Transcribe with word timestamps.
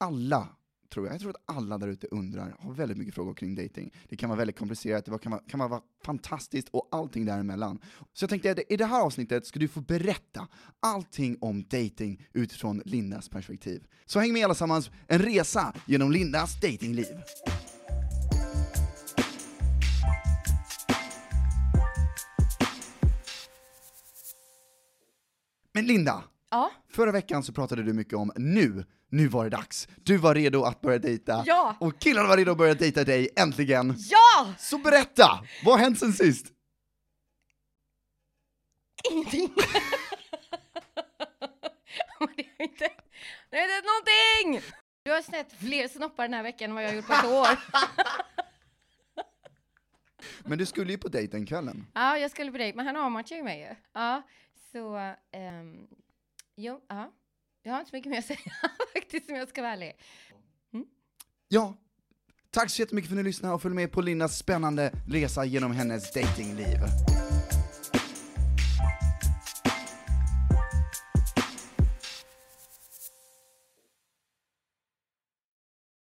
alla 0.00 0.48
tror 0.94 1.06
jag. 1.06 1.14
Jag 1.14 1.20
tror 1.20 1.30
att 1.30 1.56
alla 1.56 1.78
där 1.78 1.88
ute 1.88 2.06
undrar, 2.06 2.56
har 2.58 2.72
väldigt 2.74 2.98
mycket 2.98 3.14
frågor 3.14 3.34
kring 3.34 3.54
dating. 3.54 3.92
Det 4.08 4.16
kan 4.16 4.28
vara 4.28 4.38
väldigt 4.38 4.58
komplicerat, 4.58 5.04
det 5.04 5.18
kan 5.18 5.32
vara, 5.32 5.42
kan 5.48 5.60
vara 5.60 5.80
fantastiskt 6.04 6.68
och 6.68 6.88
allting 6.92 7.24
däremellan. 7.24 7.78
Så 8.12 8.22
jag 8.22 8.30
tänkte 8.30 8.50
att 8.50 8.58
i 8.68 8.76
det 8.76 8.86
här 8.86 9.00
avsnittet 9.00 9.46
ska 9.46 9.58
du 9.58 9.68
få 9.68 9.80
berätta 9.80 10.48
allting 10.80 11.36
om 11.40 11.62
dating 11.62 12.26
utifrån 12.32 12.82
Lindas 12.84 13.28
perspektiv. 13.28 13.86
Så 14.06 14.20
häng 14.20 14.32
med 14.32 14.44
allesammans, 14.44 14.90
en 15.06 15.18
resa 15.18 15.74
genom 15.86 16.12
Lindas 16.12 16.60
datingliv. 16.60 17.06
Men 25.72 25.86
Linda, 25.86 26.24
Ja. 26.54 26.70
förra 26.90 27.12
veckan 27.12 27.42
så 27.42 27.52
pratade 27.52 27.82
du 27.82 27.92
mycket 27.92 28.14
om 28.14 28.32
nu, 28.36 28.84
nu 29.08 29.28
var 29.28 29.44
det 29.44 29.50
dags. 29.50 29.88
Du 29.96 30.16
var 30.16 30.34
redo 30.34 30.62
att 30.64 30.80
börja 30.80 30.98
dejta, 30.98 31.42
Ja. 31.46 31.76
och 31.80 31.98
killarna 31.98 32.28
var 32.28 32.36
redo 32.36 32.50
att 32.52 32.58
börja 32.58 32.74
dejta 32.74 33.04
dig, 33.04 33.28
äntligen. 33.36 33.94
Ja! 33.98 34.52
Så 34.58 34.78
berätta, 34.78 35.40
vad 35.64 35.74
har 35.74 35.84
hänt 35.84 35.98
sen 35.98 36.12
sist? 36.12 36.46
Ingenting. 39.12 39.54
Det 42.36 42.46
har 42.58 42.62
inte, 42.66 42.88
det 43.50 43.56
har 43.56 43.64
inte 43.64 43.82
någonting! 43.88 44.70
Du 45.02 45.10
har 45.10 45.22
snett 45.22 45.52
fler 45.52 45.88
snoppar 45.88 46.22
den 46.24 46.34
här 46.34 46.42
veckan 46.42 46.70
än 46.70 46.74
vad 46.74 46.84
jag 46.84 46.88
har 46.88 46.96
gjort 46.96 47.06
på 47.06 47.12
ett 47.12 47.24
år. 47.24 47.58
Men 50.48 50.58
du 50.58 50.66
skulle 50.66 50.92
ju 50.92 50.98
på 50.98 51.08
dejt 51.08 51.36
den 51.36 51.46
kvällen. 51.46 51.86
Ja, 51.94 52.18
jag 52.18 52.30
skulle 52.30 52.52
på 52.52 52.58
dejt, 52.58 52.76
men 52.76 52.86
han 52.86 52.96
avmatchar 52.96 53.36
ju 53.36 53.42
mig 53.42 53.60
ju. 53.60 53.74
Ja, 53.92 54.22
så, 54.72 54.96
ehm, 55.32 55.86
jo, 56.56 56.80
ja. 56.88 57.12
Jag 57.62 57.72
har 57.72 57.80
inte 57.80 57.90
så 57.90 57.96
mycket 57.96 58.10
mer 58.10 58.18
att 58.18 58.24
säga 58.24 58.38
faktiskt 58.94 59.30
om 59.30 59.36
jag 59.36 59.48
ska 59.48 59.62
vara 59.62 59.72
ärlig. 59.72 59.92
Mm. 60.72 60.86
Ja, 61.48 61.74
tack 62.50 62.70
så 62.70 62.82
jättemycket 62.82 63.08
för 63.08 63.16
att 63.16 63.22
ni 63.24 63.28
lyssnade 63.28 63.54
och 63.54 63.62
följ 63.62 63.74
med 63.74 63.92
på 63.92 64.00
Lindas 64.00 64.38
spännande 64.38 64.92
resa 65.08 65.44
genom 65.44 65.72
hennes 65.72 66.12
datingliv. 66.12 66.78